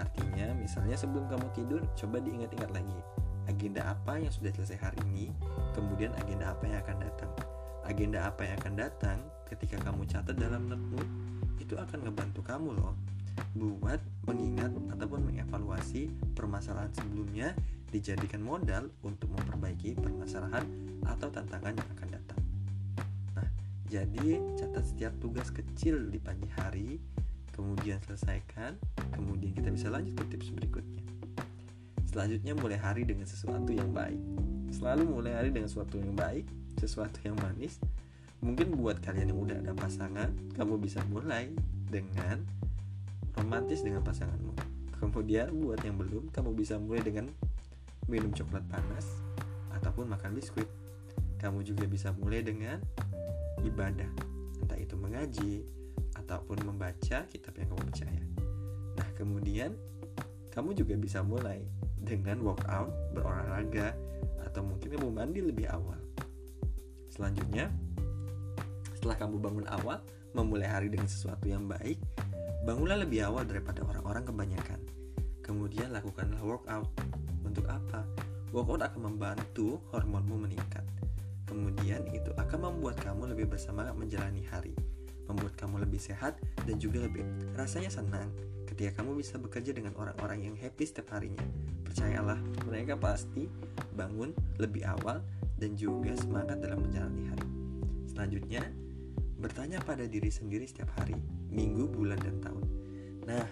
artinya 0.00 0.56
misalnya 0.56 0.96
sebelum 0.96 1.28
kamu 1.28 1.46
tidur 1.54 1.80
coba 1.94 2.18
diingat-ingat 2.24 2.70
lagi 2.72 2.98
agenda 3.50 3.84
apa 3.84 4.20
yang 4.20 4.32
sudah 4.32 4.50
selesai 4.54 4.78
hari 4.80 4.98
ini 5.12 5.32
kemudian 5.76 6.12
agenda 6.16 6.52
apa 6.52 6.64
yang 6.68 6.78
akan 6.80 6.98
datang 7.02 7.32
agenda 7.84 8.18
apa 8.24 8.40
yang 8.44 8.56
akan 8.60 8.74
datang 8.74 9.18
ketika 9.48 9.76
kamu 9.84 10.08
catat 10.08 10.36
dalam 10.36 10.66
notebook 10.68 11.06
itu 11.60 11.76
akan 11.76 12.08
ngebantu 12.08 12.40
kamu 12.44 12.76
loh 12.76 12.94
buat 13.54 13.98
mengingat 14.26 14.70
ataupun 14.94 15.30
mengevaluasi 15.30 16.10
permasalahan 16.34 16.90
sebelumnya 16.94 17.54
dijadikan 17.90 18.42
modal 18.42 18.90
untuk 19.06 19.30
memperbaiki 19.30 19.94
permasalahan 19.98 20.66
atau 21.06 21.30
tantangan 21.30 21.74
yang 21.78 21.88
akan 21.94 22.08
datang. 22.10 22.40
Nah, 23.38 23.48
jadi 23.86 24.42
catat 24.58 24.84
setiap 24.86 25.14
tugas 25.22 25.54
kecil 25.54 26.10
di 26.10 26.18
pagi 26.18 26.50
hari, 26.58 26.98
kemudian 27.54 28.02
selesaikan, 28.02 28.74
kemudian 29.14 29.54
kita 29.54 29.70
bisa 29.70 29.90
lanjut 29.90 30.18
ke 30.18 30.34
tips 30.34 30.50
berikutnya. 30.50 31.02
Selanjutnya 32.14 32.54
mulai 32.54 32.78
hari 32.78 33.02
dengan 33.02 33.26
sesuatu 33.26 33.74
yang 33.74 33.90
baik. 33.90 34.22
Selalu 34.70 35.02
mulai 35.02 35.34
hari 35.34 35.50
dengan 35.50 35.66
sesuatu 35.66 35.98
yang 35.98 36.14
baik, 36.14 36.46
sesuatu 36.78 37.18
yang 37.26 37.34
manis. 37.42 37.82
Mungkin 38.38 38.78
buat 38.78 39.02
kalian 39.02 39.34
yang 39.34 39.40
udah 39.42 39.58
ada 39.58 39.74
pasangan, 39.74 40.30
kamu 40.54 40.78
bisa 40.78 41.02
mulai 41.10 41.50
dengan 41.90 42.46
romantis 43.34 43.82
dengan 43.82 44.06
pasanganmu. 44.06 44.54
Kemudian 45.02 45.58
buat 45.58 45.82
yang 45.82 45.98
belum, 45.98 46.30
kamu 46.30 46.54
bisa 46.54 46.78
mulai 46.78 47.02
dengan 47.02 47.26
minum 48.06 48.30
coklat 48.30 48.62
panas, 48.70 49.10
ataupun 49.74 50.06
makan 50.06 50.38
biskuit. 50.38 50.70
Kamu 51.42 51.66
juga 51.66 51.82
bisa 51.90 52.14
mulai 52.14 52.46
dengan 52.46 52.78
ibadah, 53.66 54.10
entah 54.62 54.78
itu 54.78 54.94
mengaji 54.94 55.66
ataupun 56.14 56.62
membaca 56.62 57.26
kitab 57.26 57.58
yang 57.58 57.74
kamu 57.74 57.82
percaya. 57.90 58.22
Nah, 59.02 59.08
kemudian 59.18 59.74
kamu 60.54 60.78
juga 60.78 60.94
bisa 60.94 61.18
mulai 61.26 61.66
dengan 62.00 62.42
workout, 62.42 62.90
berolahraga, 63.14 63.94
atau 64.44 64.62
mungkin 64.62 64.88
kamu 64.94 65.08
mandi 65.10 65.40
lebih 65.42 65.66
awal. 65.70 65.98
Selanjutnya, 67.10 67.70
setelah 68.98 69.16
kamu 69.20 69.36
bangun 69.38 69.66
awal, 69.70 70.02
memulai 70.34 70.66
hari 70.66 70.88
dengan 70.90 71.06
sesuatu 71.06 71.46
yang 71.46 71.70
baik, 71.70 72.00
bangunlah 72.66 72.98
lebih 73.02 73.22
awal 73.22 73.46
daripada 73.46 73.84
orang-orang 73.86 74.24
kebanyakan. 74.26 74.80
Kemudian 75.44 75.92
lakukanlah 75.92 76.40
workout, 76.42 76.88
untuk 77.44 77.68
apa? 77.68 78.02
Workout 78.50 78.82
akan 78.82 79.14
membantu 79.14 79.78
hormonmu 79.92 80.48
meningkat. 80.48 80.82
Kemudian 81.44 82.08
itu 82.10 82.32
akan 82.34 82.72
membuat 82.72 82.98
kamu 83.04 83.36
lebih 83.36 83.52
bersemangat 83.52 83.94
menjalani 83.94 84.42
hari, 84.48 84.74
membuat 85.28 85.54
kamu 85.54 85.84
lebih 85.84 86.00
sehat 86.00 86.40
dan 86.64 86.80
juga 86.80 87.04
lebih 87.04 87.22
rasanya 87.54 87.92
senang 87.92 88.32
ketika 88.66 89.02
kamu 89.02 89.20
bisa 89.20 89.38
bekerja 89.38 89.70
dengan 89.70 89.94
orang-orang 89.94 90.50
yang 90.50 90.56
happy 90.58 90.82
setiap 90.88 91.14
harinya. 91.14 91.44
Percayalah, 91.94 92.42
mereka 92.66 92.98
pasti 92.98 93.46
bangun 93.94 94.34
lebih 94.58 94.82
awal 94.82 95.22
dan 95.62 95.78
juga 95.78 96.10
semangat 96.18 96.58
dalam 96.58 96.82
menjalani 96.82 97.30
hari. 97.30 97.46
Selanjutnya, 98.10 98.66
bertanya 99.38 99.78
pada 99.78 100.02
diri 100.02 100.26
sendiri 100.26 100.66
setiap 100.66 100.90
hari, 100.98 101.14
minggu, 101.54 101.86
bulan, 101.86 102.18
dan 102.18 102.42
tahun. 102.42 102.66
Nah, 103.30 103.46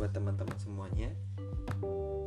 buat 0.00 0.16
teman-teman 0.16 0.56
semuanya, 0.56 1.12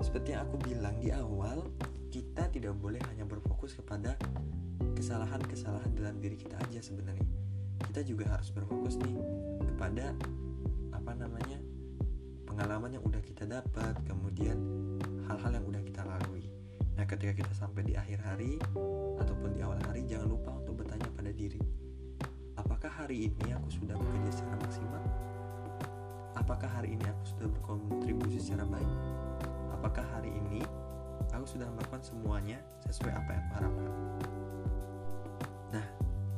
seperti 0.06 0.38
yang 0.38 0.46
aku 0.46 0.62
bilang 0.62 0.94
di 1.02 1.10
awal, 1.10 1.66
kita 2.14 2.54
tidak 2.54 2.78
boleh 2.78 3.02
hanya 3.10 3.26
berfokus 3.26 3.74
kepada 3.74 4.14
kesalahan-kesalahan 4.94 5.90
dalam 5.98 6.22
diri 6.22 6.38
kita 6.38 6.54
aja 6.70 6.86
sebenarnya. 6.86 7.26
Kita 7.82 8.06
juga 8.06 8.30
harus 8.30 8.54
berfokus 8.54 9.02
nih 9.02 9.18
kepada 9.74 10.14
apa 10.94 11.18
namanya? 11.18 11.58
pengalaman 12.58 12.98
yang 12.98 13.06
udah 13.06 13.22
kita 13.22 13.46
dapat, 13.46 13.94
kemudian 14.10 14.58
hal-hal 15.28 15.52
yang 15.60 15.66
udah 15.68 15.82
kita 15.84 16.02
lalui. 16.08 16.48
Nah, 16.98 17.06
ketika 17.06 17.34
kita 17.46 17.54
sampai 17.54 17.86
di 17.86 17.94
akhir 17.94 18.24
hari 18.26 18.58
ataupun 19.22 19.54
di 19.54 19.62
awal 19.62 19.78
hari, 19.86 20.08
jangan 20.10 20.34
lupa 20.34 20.56
untuk 20.58 20.82
bertanya 20.82 21.08
pada 21.14 21.30
diri, 21.30 21.62
apakah 22.58 22.90
hari 22.90 23.30
ini 23.30 23.48
aku 23.54 23.70
sudah 23.70 23.94
bekerja 23.94 24.32
secara 24.34 24.56
maksimal? 24.64 25.04
Apakah 26.34 26.70
hari 26.70 26.98
ini 26.98 27.06
aku 27.06 27.24
sudah 27.38 27.48
berkontribusi 27.52 28.40
secara 28.42 28.66
baik? 28.66 29.18
apakah 29.78 30.04
hari 30.18 30.34
ini 30.34 30.66
aku 31.30 31.46
sudah 31.46 31.70
melakukan 31.70 32.02
semuanya 32.02 32.58
sesuai 32.90 33.14
apa 33.14 33.30
yang 33.30 33.44
aku 33.46 33.54
harapkan 33.62 33.94
nah 35.70 35.86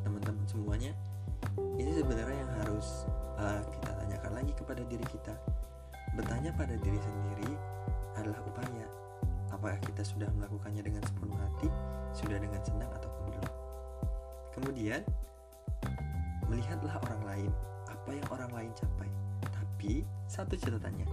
teman-teman 0.03 0.45
semuanya 0.45 0.91
ini 1.79 1.91
sebenarnya 1.95 2.35
yang 2.35 2.53
harus 2.61 3.07
uh, 3.39 3.63
kita 3.63 3.89
tanyakan 4.05 4.31
lagi 4.35 4.51
kepada 4.53 4.81
diri 4.91 5.05
kita 5.07 5.33
bertanya 6.19 6.51
pada 6.51 6.75
diri 6.83 6.99
sendiri 6.99 7.51
adalah 8.17 8.41
upaya. 8.45 8.87
Apakah 9.49 9.77
kita 9.81 10.05
sudah 10.05 10.29
melakukannya 10.37 10.85
dengan 10.85 11.03
sepenuh 11.03 11.35
hati 11.35 11.69
sudah 12.13 12.37
dengan 12.37 12.61
senang 12.63 12.89
ataupun 12.95 13.23
belum? 13.33 13.51
Kemudian 14.55 15.01
melihatlah 16.49 16.95
orang 17.05 17.21
lain 17.25 17.51
apa 17.89 18.09
yang 18.13 18.27
orang 18.33 18.51
lain 18.53 18.71
capai. 18.73 19.09
Tapi 19.43 20.03
satu 20.25 20.53
catatannya 20.57 21.07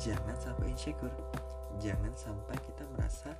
jangan 0.00 0.36
sampai 0.40 0.72
insecure. 0.72 1.12
Jangan 1.80 2.12
sampai 2.12 2.56
kita 2.60 2.84
merasa 2.92 3.30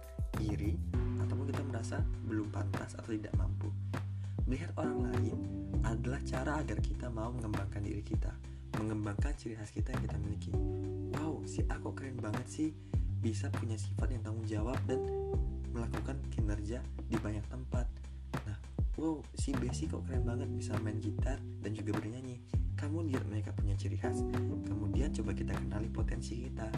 iri 0.41 0.73
ataupun 1.21 1.53
kita 1.53 1.63
merasa 1.69 1.97
belum 2.25 2.49
pantas 2.49 2.97
atau 2.97 3.13
tidak 3.13 3.37
mampu. 3.37 3.69
Melihat 4.49 4.73
orang 4.81 5.13
lain 5.13 5.37
adalah 5.85 6.21
cara 6.25 6.59
agar 6.65 6.81
kita 6.81 7.13
mau 7.13 7.29
mengembangkan 7.31 7.85
diri 7.85 8.01
kita, 8.01 8.33
mengembangkan 8.79 9.35
ciri 9.35 9.59
khas 9.59 9.75
kita 9.75 9.91
yang 9.97 10.03
kita 10.07 10.17
miliki. 10.21 10.53
Wow, 11.17 11.43
si 11.49 11.67
aku 11.67 11.97
keren 11.97 12.21
banget 12.21 12.47
sih, 12.47 12.69
bisa 13.19 13.51
punya 13.51 13.75
sifat 13.75 14.15
yang 14.15 14.23
tanggung 14.23 14.47
jawab 14.47 14.79
dan 14.87 15.03
melakukan 15.75 16.19
kinerja 16.31 16.85
di 17.09 17.17
banyak 17.19 17.43
tempat. 17.51 17.87
Nah, 18.47 18.59
wow, 18.99 19.19
si 19.35 19.51
Besi 19.57 19.91
kok 19.91 20.07
keren 20.07 20.23
banget 20.23 20.47
bisa 20.55 20.79
main 20.79 20.99
gitar 21.03 21.43
dan 21.63 21.73
juga 21.75 21.99
bernyanyi. 21.99 22.39
Kamu 22.79 23.05
lihat 23.11 23.27
mereka 23.27 23.51
punya 23.57 23.75
ciri 23.77 23.99
khas. 23.99 24.23
Kemudian 24.65 25.11
coba 25.11 25.35
kita 25.35 25.53
kenali 25.53 25.91
potensi 25.91 26.47
kita 26.47 26.71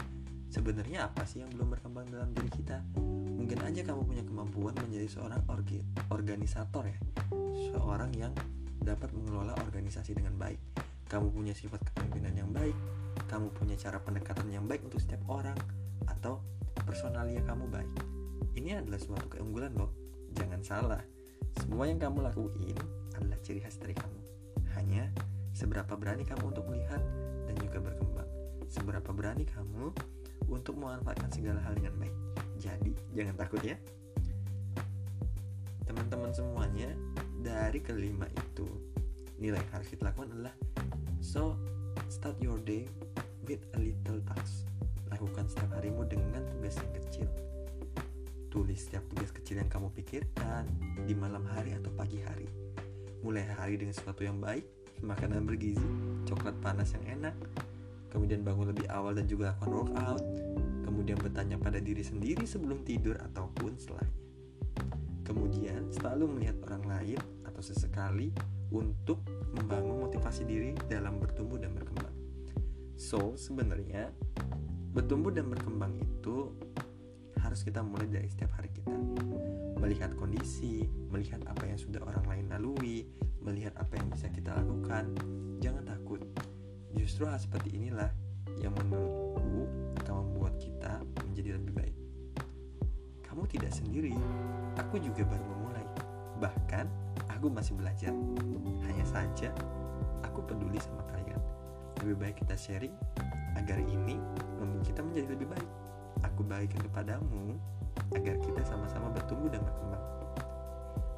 sebenarnya 0.53 1.09
apa 1.09 1.25
sih 1.25 1.41
yang 1.41 1.49
belum 1.49 1.73
berkembang 1.73 2.05
dalam 2.13 2.29
diri 2.29 2.45
kita 2.53 2.77
mungkin 3.41 3.57
aja 3.65 3.81
kamu 3.81 4.05
punya 4.05 4.21
kemampuan 4.21 4.77
menjadi 4.85 5.09
seorang 5.09 5.41
organisator 6.13 6.85
ya 6.85 6.97
seorang 7.73 8.13
yang 8.13 8.29
dapat 8.77 9.09
mengelola 9.17 9.57
organisasi 9.65 10.13
dengan 10.13 10.37
baik 10.37 10.61
kamu 11.13 11.29
punya 11.29 11.53
sifat 11.53 11.77
kepemimpinan 11.93 12.33
yang 12.33 12.49
baik, 12.49 12.73
kamu 13.29 13.53
punya 13.53 13.77
cara 13.77 14.01
pendekatan 14.01 14.49
yang 14.49 14.65
baik 14.65 14.81
untuk 14.81 14.97
setiap 14.97 15.21
orang, 15.29 15.53
atau 16.09 16.41
personalia 16.81 17.37
kamu 17.45 17.69
baik. 17.69 17.93
Ini 18.57 18.81
adalah 18.81 18.97
suatu 18.97 19.29
keunggulan 19.29 19.77
loh. 19.77 19.93
Jangan 20.33 20.65
salah, 20.65 21.01
semua 21.61 21.85
yang 21.85 22.01
kamu 22.01 22.25
lakuin 22.25 22.73
adalah 23.13 23.37
ciri 23.45 23.61
khas 23.61 23.77
dari 23.77 23.93
kamu. 23.93 24.19
Hanya 24.73 25.13
seberapa 25.53 25.93
berani 25.93 26.25
kamu 26.25 26.49
untuk 26.49 26.65
melihat 26.73 27.01
dan 27.45 27.53
juga 27.61 27.77
berkembang. 27.77 28.29
Seberapa 28.73 29.13
berani 29.13 29.45
kamu 29.45 29.93
untuk 30.49 30.81
memanfaatkan 30.81 31.29
segala 31.29 31.61
hal 31.61 31.77
dengan 31.77 31.93
baik. 32.01 32.15
Jadi, 32.57 32.89
jangan 33.13 33.37
takut 33.37 33.61
ya. 33.61 33.77
Teman-teman 35.85 36.33
semuanya, 36.33 36.89
dari 37.37 37.77
kelima 37.85 38.25
itu, 38.33 38.65
nilai 39.37 39.61
yang 39.61 39.71
harus 39.77 39.87
kita 39.93 40.09
lakukan 40.09 40.33
adalah 40.33 40.55
So, 41.23 41.55
start 42.11 42.35
your 42.43 42.59
day 42.59 42.83
with 43.47 43.63
a 43.71 43.79
little 43.79 44.19
task. 44.27 44.67
Lakukan 45.07 45.47
setiap 45.47 45.79
harimu 45.79 46.03
dengan 46.03 46.43
tugas 46.51 46.75
yang 46.75 46.91
kecil. 46.99 47.27
Tulis 48.51 48.83
setiap 48.83 49.07
tugas 49.07 49.31
kecil 49.31 49.63
yang 49.63 49.71
kamu 49.71 49.87
pikirkan 49.95 50.67
di 51.07 51.15
malam 51.15 51.47
hari 51.47 51.79
atau 51.79 51.95
pagi 51.95 52.19
hari. 52.27 52.51
Mulai 53.23 53.47
hari 53.55 53.79
dengan 53.79 53.95
sesuatu 53.95 54.27
yang 54.27 54.43
baik, 54.43 54.67
makanan 54.99 55.47
bergizi, 55.47 55.87
coklat 56.27 56.59
panas 56.59 56.91
yang 56.91 57.23
enak, 57.23 57.35
kemudian 58.11 58.43
bangun 58.43 58.75
lebih 58.75 58.91
awal 58.91 59.15
dan 59.15 59.23
juga 59.23 59.55
lakukan 59.55 59.71
workout, 59.79 60.23
kemudian 60.83 61.15
bertanya 61.23 61.55
pada 61.55 61.79
diri 61.79 62.03
sendiri 62.03 62.43
sebelum 62.43 62.83
tidur 62.83 63.15
ataupun 63.31 63.79
setelahnya. 63.79 64.19
Kemudian 65.23 65.87
selalu 65.87 66.35
melihat 66.35 66.59
orang 66.67 66.83
lain 66.83 67.19
atau 67.47 67.63
sesekali 67.63 68.35
untuk 68.75 69.23
membangun 69.53 70.09
motivasi 70.09 70.43
diri 70.43 70.71
dalam 70.89 71.21
bertumbuh 71.21 71.61
dan 71.61 71.73
berkembang. 71.77 72.13
So, 72.97 73.37
sebenarnya 73.37 74.09
bertumbuh 74.93 75.33
dan 75.33 75.49
berkembang 75.49 75.97
itu 75.97 76.53
harus 77.41 77.65
kita 77.65 77.83
mulai 77.83 78.07
dari 78.07 78.29
setiap 78.29 78.55
hari 78.57 78.69
kita. 78.71 78.93
Melihat 79.77 80.15
kondisi, 80.15 80.87
melihat 81.11 81.43
apa 81.49 81.67
yang 81.67 81.77
sudah 81.77 81.99
orang 82.05 82.25
lain 82.29 82.45
lalui, 82.49 83.05
melihat 83.43 83.75
apa 83.75 83.99
yang 83.99 84.07
bisa 84.09 84.31
kita 84.31 84.55
lakukan. 84.55 85.11
Jangan 85.59 85.83
takut. 85.83 86.23
Justru 86.95 87.27
hal 87.27 87.41
seperti 87.41 87.75
inilah 87.75 88.09
yang 88.61 88.71
menurutku 88.79 89.67
akan 89.99 90.13
membuat 90.23 90.55
kita 90.61 91.03
menjadi 91.27 91.59
lebih 91.59 91.73
baik. 91.75 91.95
Kamu 93.27 93.43
tidak 93.49 93.73
sendiri. 93.75 94.13
Aku 94.79 95.01
juga 95.01 95.25
baru 95.27 95.43
memulai. 95.43 95.85
Bahkan 96.39 97.02
aku 97.43 97.51
masih 97.51 97.75
belajar. 97.75 98.15
Hanya 98.87 99.03
saja 99.03 99.51
aku 100.23 100.39
peduli 100.47 100.79
sama 100.79 101.03
kalian. 101.11 101.35
Lebih 101.99 102.15
baik 102.15 102.35
kita 102.39 102.55
sharing 102.55 102.95
agar 103.59 103.83
ini 103.83 104.15
membuat 104.63 104.87
kita 104.87 105.03
menjadi 105.03 105.27
lebih 105.35 105.51
baik. 105.51 105.69
Aku 106.23 106.47
bagikan 106.47 106.79
kepadamu 106.87 107.59
agar 108.15 108.39
kita 108.39 108.63
sama-sama 108.63 109.11
bertumbuh 109.11 109.51
dan 109.51 109.59
berkembang. 109.59 110.05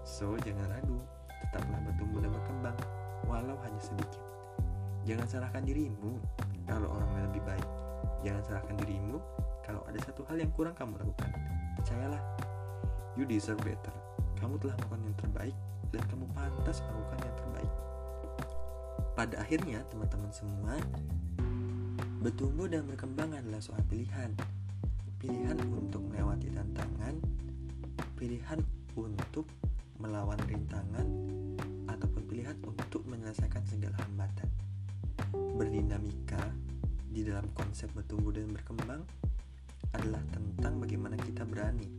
So, 0.01 0.34
jangan 0.41 0.65
ragu, 0.74 0.98
tetaplah 1.46 1.77
bertumbuh 1.94 2.17
dan 2.17 2.34
berkembang, 2.34 2.77
walau 3.29 3.62
hanya 3.62 3.82
sedikit. 3.86 4.25
Jangan 5.05 5.29
salahkan 5.29 5.62
dirimu 5.62 6.17
kalau 6.65 6.89
orang 6.89 7.10
lain 7.13 7.25
lebih 7.38 7.46
baik. 7.46 7.67
Jangan 8.25 8.41
salahkan 8.50 8.75
dirimu 8.82 9.22
kalau 9.62 9.86
ada 9.86 10.01
satu 10.01 10.25
hal 10.25 10.41
yang 10.41 10.50
kurang 10.58 10.74
kamu 10.74 10.98
lakukan. 10.98 11.29
Percayalah, 11.77 12.22
you 13.13 13.29
deserve 13.29 13.62
better. 13.62 14.04
Kamu 14.45 14.61
telah 14.61 14.77
melakukan 14.77 15.01
yang 15.09 15.17
terbaik 15.17 15.55
dan 15.89 16.03
kamu 16.05 16.25
pantas 16.37 16.77
melakukan 16.85 17.17
yang 17.17 17.37
terbaik. 17.41 17.71
Pada 19.17 19.36
akhirnya, 19.41 19.79
teman-teman 19.89 20.29
semua, 20.29 20.77
bertumbuh 22.21 22.69
dan 22.69 22.86
berkembang 22.86 23.34
adalah 23.34 23.58
soal 23.58 23.81
pilihan. 23.89 24.38
Pilihan 25.17 25.58
untuk 25.73 26.05
melewati 26.05 26.53
tantangan, 26.53 27.17
pilihan 28.21 28.62
untuk 28.93 29.49
melawan 29.97 30.38
rintangan, 30.45 31.10
ataupun 31.89 32.29
pilihan 32.29 32.53
untuk 32.69 33.01
menyelesaikan 33.10 33.65
segala 33.65 33.97
hambatan. 34.05 34.45
Berdinamika 35.34 36.53
di 37.10 37.25
dalam 37.25 37.49
konsep 37.58 37.89
bertumbuh 37.97 38.29
dan 38.29 38.53
berkembang 38.53 39.01
adalah 39.97 40.21
tentang 40.29 40.77
bagaimana 40.77 41.17
kita 41.17 41.41
berani 41.49 41.89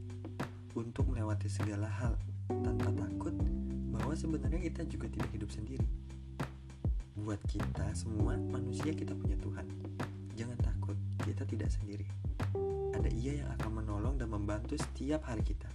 untuk 0.79 1.11
melewati 1.11 1.51
segala 1.51 1.91
hal 1.91 2.15
tanpa 2.49 2.91
takut 2.95 3.35
bahwa 3.91 4.15
sebenarnya 4.15 4.61
kita 4.71 4.83
juga 4.87 5.07
tidak 5.11 5.29
hidup 5.35 5.51
sendiri. 5.51 5.87
Buat 7.17 7.41
kita 7.49 7.91
semua 7.97 8.37
manusia 8.37 8.93
kita 8.93 9.17
punya 9.17 9.35
Tuhan. 9.41 9.67
Jangan 10.37 10.59
takut, 10.61 10.97
kita 11.25 11.49
tidak 11.49 11.73
sendiri. 11.73 12.07
Ada 12.93 13.09
Ia 13.09 13.45
yang 13.45 13.49
akan 13.57 13.71
menolong 13.83 14.15
dan 14.21 14.29
membantu 14.29 14.77
setiap 14.77 15.25
hari 15.25 15.43
kita. 15.43 15.69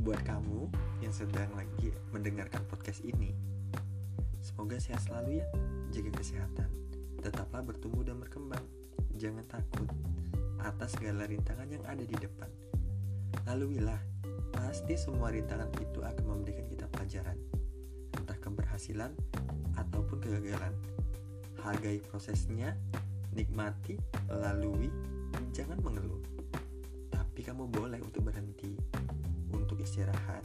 Buat 0.00 0.24
kamu 0.26 0.66
yang 1.04 1.12
sedang 1.14 1.52
lagi 1.54 1.92
mendengarkan 2.10 2.64
podcast 2.66 3.04
ini, 3.06 3.36
semoga 4.42 4.80
sehat 4.80 5.04
selalu 5.06 5.44
ya. 5.44 5.46
Jaga 5.94 6.10
kesehatan. 6.18 6.68
Tetaplah 7.20 7.62
bertumbuh 7.62 8.02
dan 8.02 8.16
berkembang. 8.18 8.64
Jangan 9.20 9.44
takut 9.46 9.88
atas 10.60 10.96
segala 10.96 11.28
rintangan 11.28 11.68
yang 11.68 11.84
ada 11.84 12.04
di 12.04 12.16
depan. 12.16 12.48
Laluilah, 13.46 14.09
pasti 14.60 14.92
semua 14.92 15.32
rintangan 15.32 15.72
itu 15.80 16.04
akan 16.04 16.24
memberikan 16.28 16.68
kita 16.68 16.84
pelajaran, 16.92 17.36
entah 18.12 18.36
keberhasilan 18.36 19.08
ataupun 19.80 20.20
kegagalan. 20.20 20.76
Hargai 21.64 22.00
prosesnya, 22.04 22.76
nikmati, 23.32 23.96
lalui, 24.28 24.92
jangan 25.56 25.80
mengeluh. 25.80 26.20
Tapi 27.08 27.40
kamu 27.40 27.72
boleh 27.72 28.00
untuk 28.04 28.28
berhenti, 28.28 28.76
untuk 29.48 29.80
istirahat, 29.80 30.44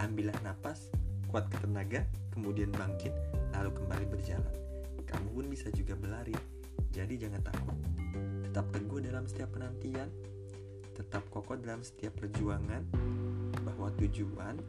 ambillah 0.00 0.36
napas, 0.40 0.88
kuatkan 1.28 1.60
tenaga, 1.60 2.08
kemudian 2.32 2.72
bangkit, 2.72 3.12
lalu 3.52 3.76
kembali 3.76 4.06
berjalan. 4.08 4.56
Kamu 5.04 5.36
pun 5.36 5.46
bisa 5.52 5.68
juga 5.72 5.96
berlari, 5.96 6.36
jadi 6.92 7.28
jangan 7.28 7.44
takut. 7.44 7.76
Tetap 8.48 8.66
teguh 8.72 9.00
dalam 9.04 9.28
setiap 9.28 9.52
penantian, 9.52 10.08
tetap 10.96 11.24
kokoh 11.32 11.56
dalam 11.56 11.80
setiap 11.80 12.18
perjuangan, 12.20 12.82
bahwa 13.80 13.96
tujuan 13.96 14.60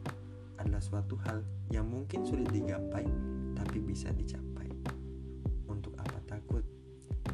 adalah 0.56 0.80
suatu 0.80 1.20
hal 1.28 1.44
yang 1.68 1.84
mungkin 1.84 2.24
sulit 2.24 2.48
digapai, 2.48 3.04
tapi 3.52 3.76
bisa 3.84 4.08
dicapai. 4.08 4.72
Untuk 5.68 5.92
apa 6.00 6.16
takut 6.24 6.64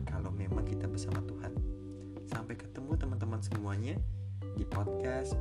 kalau 0.03 0.35
memang 0.35 0.67
kita 0.67 0.91
bersama 0.91 1.23
Tuhan? 1.23 1.55
Sampai 2.27 2.59
ketemu 2.59 2.99
teman-teman 2.99 3.39
semuanya 3.39 3.95
di 4.59 4.67
podcast 4.67 5.39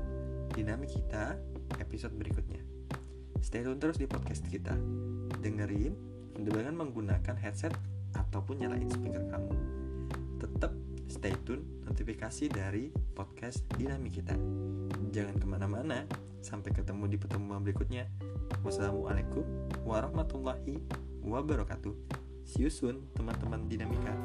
Dinamik 0.54 0.93
kita 0.93 1.41
episode 1.82 2.13
berikutnya. 2.13 2.62
Stay 3.41 3.65
tune 3.65 3.82
terus 3.82 3.97
di 3.97 4.06
podcast 4.06 4.45
kita. 4.45 4.78
Dengerin 5.41 5.97
dengan 6.38 6.78
menggunakan 6.78 7.34
headset 7.34 7.73
ataupun 8.13 8.62
nyalain 8.62 8.86
speaker 8.93 9.26
kamu. 9.26 9.54
Tetap 10.38 10.87
stay 11.08 11.34
tune 11.48 11.63
notifikasi 11.88 12.52
dari 12.52 12.91
podcast 13.15 13.63
Dinamik 13.76 14.22
kita. 14.22 14.36
Jangan 15.12 15.36
ke 15.39 15.46
mana-mana, 15.48 16.04
sampai 16.43 16.72
ketemu 16.76 17.08
di 17.12 17.17
pertemuan 17.20 17.63
berikutnya. 17.63 18.08
Wassalamualaikum 18.63 19.43
warahmatullahi 19.84 20.80
wabarakatuh. 21.24 21.96
See 22.48 22.63
you 22.63 22.72
soon, 22.72 23.08
teman-teman 23.15 23.67
Dinamika. 23.67 24.15